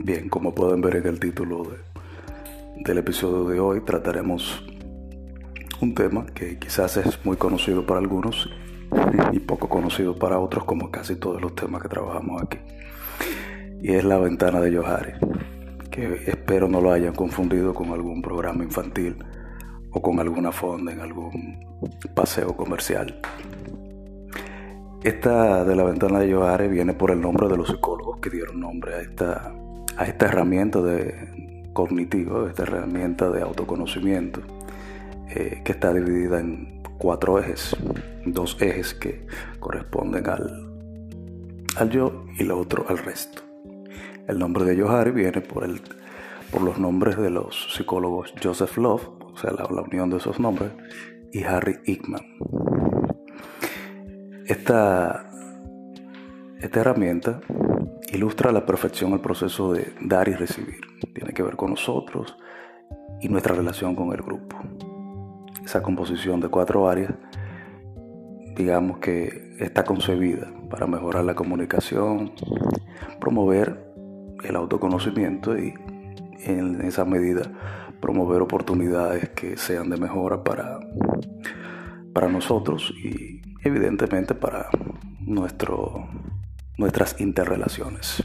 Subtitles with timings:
[0.00, 1.72] Bien, como pueden ver en el título
[2.76, 4.64] del episodio de hoy, trataremos
[5.80, 8.48] un tema que quizás es muy conocido para algunos
[9.32, 12.58] y poco conocido para otros, como casi todos los temas que trabajamos aquí.
[13.82, 15.14] Y es la ventana de Johari,
[15.90, 19.16] que espero no lo hayan confundido con algún programa infantil
[19.90, 21.58] o con alguna fonda en algún
[22.14, 23.20] paseo comercial.
[25.02, 28.60] Esta de la ventana de Johari viene por el nombre de los psicólogos que dieron
[28.60, 29.57] nombre a esta,
[29.98, 34.40] a esta herramienta de cognitivo, esta herramienta de autoconocimiento,
[35.28, 37.76] eh, que está dividida en cuatro ejes,
[38.24, 39.26] dos ejes que
[39.58, 40.72] corresponden al,
[41.76, 43.42] al yo y el otro al resto.
[44.28, 45.80] El nombre de Johari viene por, el,
[46.52, 50.70] por los nombres de los psicólogos Joseph Love, o sea, la, unión de esos nombres,
[51.32, 52.22] y Harry Hickman.
[54.46, 55.28] Esta,
[56.60, 57.40] esta herramienta
[58.12, 60.80] ilustra la perfección el proceso de dar y recibir.
[61.14, 62.36] Tiene que ver con nosotros
[63.20, 64.56] y nuestra relación con el grupo
[65.68, 67.12] esa composición de cuatro áreas,
[68.56, 72.32] digamos que está concebida para mejorar la comunicación,
[73.20, 73.92] promover
[74.44, 75.74] el autoconocimiento y
[76.40, 77.42] en esa medida
[78.00, 80.80] promover oportunidades que sean de mejora para,
[82.14, 84.70] para nosotros y evidentemente para
[85.20, 86.08] nuestro,
[86.78, 88.24] nuestras interrelaciones.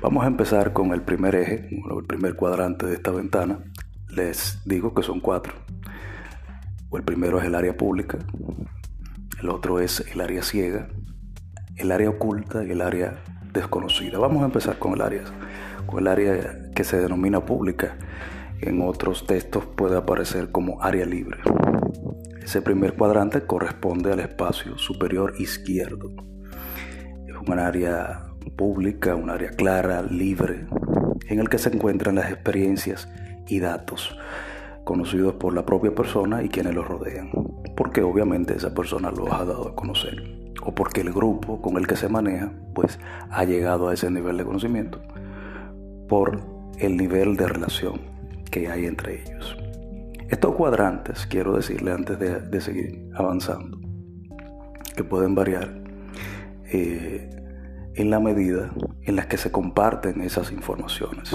[0.00, 3.58] Vamos a empezar con el primer eje, el primer cuadrante de esta ventana.
[4.08, 5.52] Les digo que son cuatro.
[6.92, 8.18] El primero es el área pública,
[9.42, 10.88] el otro es el área ciega,
[11.74, 14.18] el área oculta y el área desconocida.
[14.18, 15.24] Vamos a empezar con el área,
[15.86, 17.96] con el área que se denomina pública.
[18.60, 21.38] En otros textos puede aparecer como área libre.
[22.40, 26.33] Ese primer cuadrante corresponde al espacio superior izquierdo.
[27.46, 28.24] Un área
[28.56, 30.66] pública, un área clara, libre,
[31.28, 33.08] en el que se encuentran las experiencias
[33.46, 34.16] y datos
[34.84, 37.30] conocidos por la propia persona y quienes lo rodean,
[37.76, 40.22] porque obviamente esa persona lo ha dado a conocer,
[40.62, 42.98] o porque el grupo con el que se maneja, pues
[43.30, 45.00] ha llegado a ese nivel de conocimiento,
[46.08, 46.40] por
[46.78, 48.00] el nivel de relación
[48.50, 49.56] que hay entre ellos.
[50.28, 53.78] Estos cuadrantes, quiero decirle antes de, seguir avanzando,
[54.96, 55.82] que pueden variar
[56.72, 57.30] eh,
[57.94, 58.72] en la medida
[59.02, 61.34] en la que se comparten esas informaciones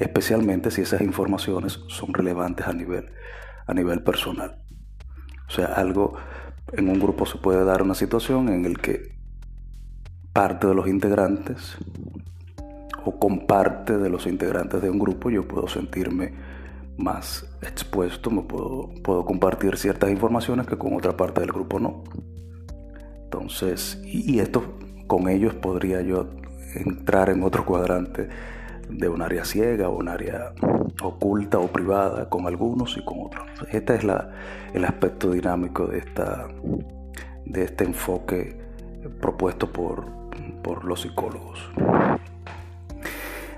[0.00, 3.10] especialmente si esas informaciones son relevantes a nivel,
[3.66, 4.58] a nivel personal.
[5.46, 6.14] O sea, algo
[6.72, 9.14] en un grupo se puede dar una situación en el que
[10.32, 11.76] parte de los integrantes
[13.04, 16.32] o con parte de los integrantes de un grupo yo puedo sentirme
[16.96, 22.04] más expuesto, me puedo, puedo compartir ciertas informaciones que con otra parte del grupo no.
[23.24, 24.78] Entonces, y esto
[25.10, 26.28] con ellos podría yo
[26.72, 28.28] entrar en otro cuadrante
[28.88, 30.52] de un área ciega o un área
[31.02, 33.44] oculta o privada con algunos y con otros.
[33.72, 34.30] Este es la,
[34.72, 36.46] el aspecto dinámico de, esta,
[37.44, 38.56] de este enfoque
[39.20, 40.06] propuesto por,
[40.62, 41.58] por los psicólogos.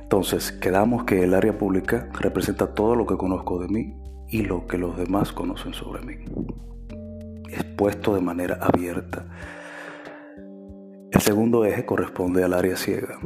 [0.00, 3.94] Entonces, quedamos que el área pública representa todo lo que conozco de mí
[4.30, 6.24] y lo que los demás conocen sobre mí.
[7.50, 9.26] Expuesto de manera abierta.
[11.12, 13.18] El segundo eje corresponde al área ciega,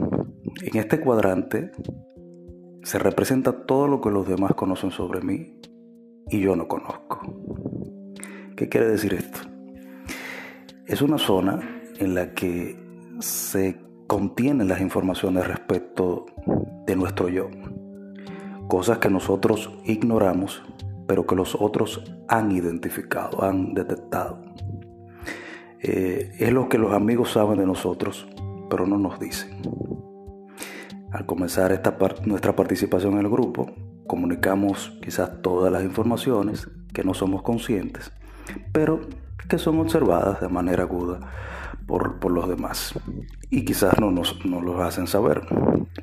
[0.63, 1.71] en este cuadrante
[2.83, 5.61] se representa todo lo que los demás conocen sobre mí
[6.29, 7.21] y yo no conozco.
[8.57, 9.41] ¿Qué quiere decir esto?
[10.87, 11.61] Es una zona
[11.99, 12.77] en la que
[13.21, 16.27] se contienen las informaciones respecto
[16.87, 17.51] de nuestro yo.
[18.69, 20.63] Cosas que nosotros ignoramos,
[21.07, 24.46] pero que los otros han identificado, han detectado.
[25.89, 28.27] Eh, es lo que los amigos saben de nosotros,
[28.69, 29.63] pero no nos dicen.
[31.13, 31.81] Al comenzar
[32.25, 33.71] nuestra participación en el grupo,
[34.09, 38.11] comunicamos quizás todas las informaciones que no somos conscientes,
[38.73, 39.01] pero
[39.49, 41.21] que son observadas de manera aguda
[41.87, 42.93] por, los demás
[43.49, 45.43] y quizás no nos no lo hacen saber.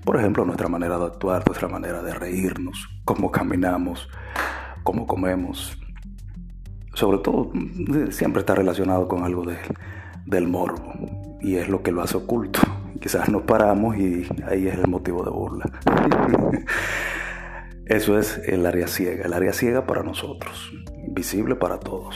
[0.05, 4.07] Por ejemplo, nuestra manera de actuar, nuestra manera de reírnos, cómo caminamos,
[4.83, 5.77] cómo comemos.
[6.93, 7.51] Sobre todo,
[8.11, 9.43] siempre está relacionado con algo
[10.25, 10.93] del morbo
[11.41, 12.59] y es lo que lo hace oculto
[13.03, 15.65] quizás nos paramos y ahí es el motivo de burla.
[17.85, 20.71] Eso es el área ciega, el área ciega para nosotros,
[21.09, 22.15] visible para todos.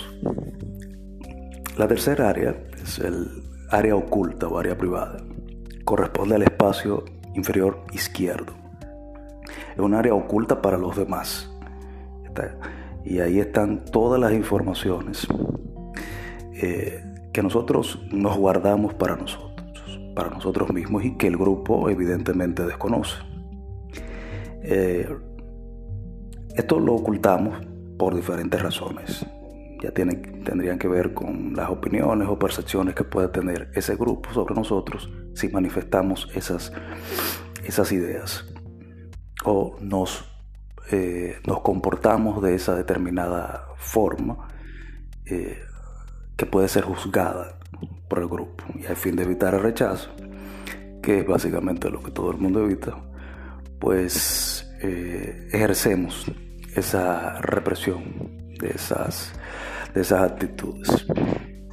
[1.77, 5.17] La tercera área es el área oculta o área privada.
[5.83, 7.03] Corresponde al espacio
[7.35, 8.53] inferior izquierdo.
[9.73, 11.51] Es un área oculta para los demás.
[13.07, 15.27] Y ahí están todas las informaciones
[16.53, 19.47] eh, que nosotros nos guardamos para nosotros
[20.17, 23.17] para nosotros mismos y que el grupo evidentemente desconoce.
[24.63, 25.07] Eh,
[26.55, 27.63] esto lo ocultamos
[27.99, 29.23] por diferentes razones.
[29.83, 34.33] Ya tienen, tendrían que ver con las opiniones o percepciones que pueda tener ese grupo
[34.33, 36.73] sobre nosotros si manifestamos esas,
[37.63, 38.43] esas ideas
[39.45, 40.25] o nos,
[40.91, 44.47] eh, nos comportamos de esa determinada forma
[45.25, 45.59] eh,
[46.35, 47.57] que puede ser juzgada
[48.07, 48.63] por el grupo.
[48.75, 50.09] Y al fin de evitar el rechazo,
[51.01, 52.95] que es básicamente lo que todo el mundo evita,
[53.79, 56.31] pues eh, ejercemos
[56.75, 58.03] esa represión
[58.59, 59.33] de esas,
[59.93, 61.05] de esas actitudes.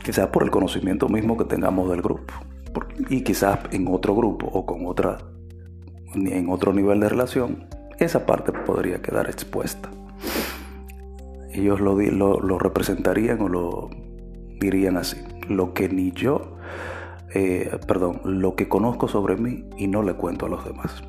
[0.03, 2.35] Quizás por el conocimiento mismo que tengamos del grupo.
[3.09, 5.19] y quizás en otro grupo o con otra
[6.15, 7.69] en otro nivel de relación,
[8.05, 9.91] esa parte podría quedar expuesta.
[11.53, 13.91] Ellos lo, lo, representarían o lo
[14.61, 15.19] dirían así.
[15.49, 16.57] Lo que ni yo,
[17.33, 21.05] eh, perdón, lo que conozco sobre mí y no le cuento a los demás.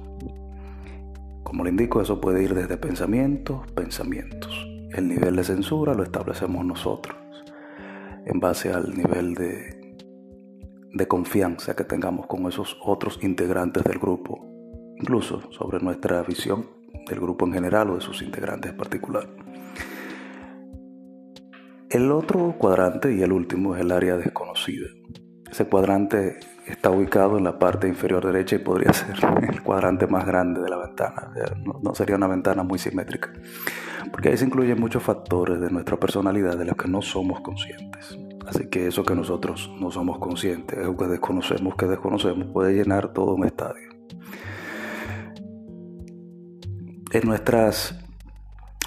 [1.44, 4.68] Como le indico, eso puede ir desde pensamientos, pensamientos.
[4.92, 7.18] El nivel de censura lo establecemos nosotros,
[8.26, 9.98] en base al nivel de,
[10.94, 14.46] de confianza que tengamos con esos otros integrantes del grupo,
[15.00, 16.75] incluso sobre nuestra visión
[17.08, 19.28] del grupo en general o de sus integrantes en particular.
[21.90, 24.88] El otro cuadrante y el último es el área desconocida.
[25.50, 29.16] Ese cuadrante está ubicado en la parte inferior derecha y podría ser
[29.50, 31.32] el cuadrante más grande de la ventana.
[31.82, 33.32] No, sería una ventana muy simétrica,
[34.12, 38.18] porque ahí se incluyen muchos factores de nuestra personalidad de los que no somos conscientes.
[38.48, 43.14] Así que eso que nosotros no somos conscientes, eso que desconocemos, que desconocemos, puede llenar
[43.14, 43.90] todo un estadio.
[47.16, 47.96] En nuestras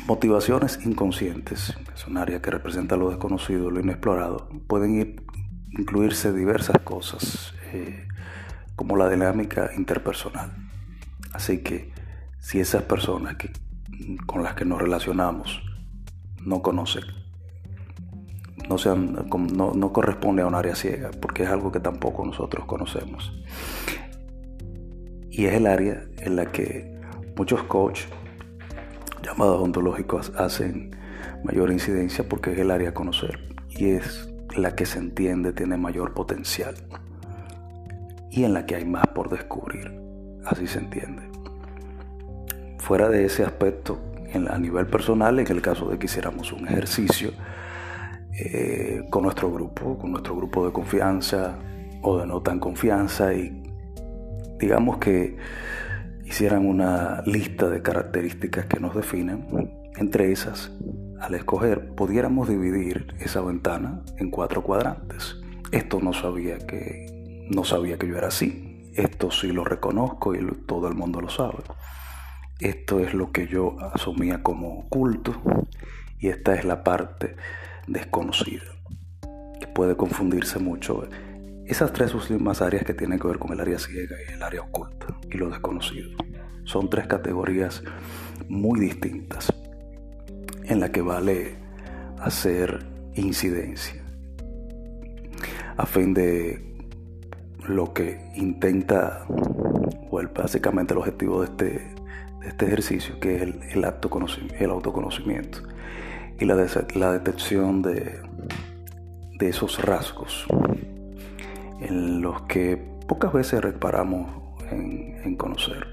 [0.06, 5.22] motivaciones inconscientes, es un área que representa lo desconocido, lo inexplorado, pueden ir
[5.70, 8.06] incluirse diversas cosas, eh,
[8.76, 10.52] como la dinámica interpersonal.
[11.32, 11.90] Así que
[12.38, 13.50] si esas personas que,
[14.26, 15.62] con las que nos relacionamos
[16.44, 17.04] no conocen,
[18.68, 22.66] no, sean, no, no corresponde a un área ciega, porque es algo que tampoco nosotros
[22.66, 23.32] conocemos.
[25.30, 26.97] Y es el área en la que
[27.38, 28.08] muchos coaches
[29.22, 30.90] llamados ontológicos hacen
[31.44, 33.38] mayor incidencia porque es el área a conocer
[33.70, 36.74] y es la que se entiende tiene mayor potencial
[38.30, 39.90] y en la que hay más por descubrir.
[40.44, 41.22] Así se entiende.
[42.78, 43.98] Fuera de ese aspecto,
[44.48, 47.32] a nivel personal, en el caso de que hiciéramos un ejercicio
[48.32, 51.58] eh, con nuestro grupo, con nuestro grupo de confianza
[52.02, 53.62] o de no tan confianza y
[54.58, 55.36] digamos que
[56.28, 60.70] hicieran una lista de características que nos definen, entre esas,
[61.20, 65.36] al escoger, pudiéramos dividir esa ventana en cuatro cuadrantes.
[65.72, 68.92] Esto no sabía que no sabía que yo era así.
[68.94, 71.64] Esto sí lo reconozco y todo el mundo lo sabe.
[72.60, 75.34] Esto es lo que yo asumía como oculto
[76.18, 77.36] y esta es la parte
[77.86, 78.64] desconocida,
[79.60, 81.08] que puede confundirse mucho.
[81.68, 84.62] Esas tres últimas áreas que tienen que ver con el área ciega y el área
[84.62, 86.08] oculta y lo desconocido
[86.64, 87.82] son tres categorías
[88.48, 89.52] muy distintas
[90.64, 91.56] en la que vale
[92.20, 92.86] hacer
[93.16, 94.02] incidencia
[95.76, 96.74] a fin de
[97.68, 101.94] lo que intenta, o básicamente el objetivo de este,
[102.46, 103.84] este ejercicio, que es el, el,
[104.58, 105.58] el autoconocimiento
[106.40, 108.22] y la, la detección de,
[109.38, 110.46] de esos rasgos
[111.80, 114.28] en los que pocas veces reparamos
[114.70, 115.86] en, en conocer.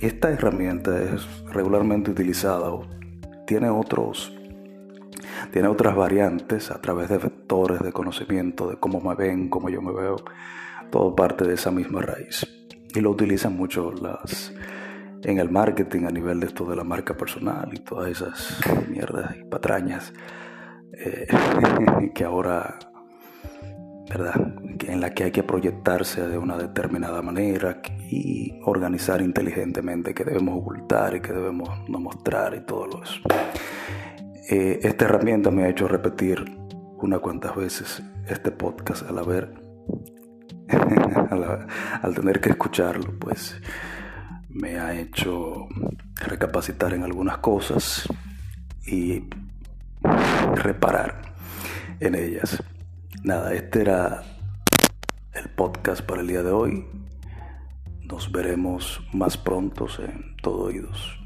[0.00, 2.70] Esta herramienta es regularmente utilizada
[3.46, 4.36] tiene otros
[5.52, 9.80] tiene otras variantes a través de vectores de conocimiento de cómo me ven, cómo yo
[9.82, 10.16] me veo,
[10.90, 12.46] todo parte de esa misma raíz.
[12.94, 14.52] Y lo utilizan mucho las
[15.22, 19.34] en el marketing a nivel de esto de la marca personal y todas esas mierdas
[19.36, 20.12] y patrañas
[20.92, 21.26] eh,
[22.14, 22.78] que ahora
[24.08, 24.34] ¿verdad?
[24.86, 30.58] En la que hay que proyectarse de una determinada manera y organizar inteligentemente que debemos
[30.58, 33.20] ocultar y que debemos no mostrar y todo lo eso.
[34.48, 36.44] Eh, esta herramienta me ha hecho repetir
[36.98, 39.54] unas cuantas veces este podcast al haber,
[42.02, 43.60] al tener que escucharlo, pues
[44.48, 45.66] me ha hecho
[46.14, 48.08] recapacitar en algunas cosas
[48.86, 49.24] y
[50.54, 51.34] reparar
[52.00, 52.62] en ellas.
[53.22, 54.22] Nada, este era
[55.32, 56.86] el podcast para el día de hoy.
[58.02, 61.18] Nos veremos más pronto en Todo Oídos.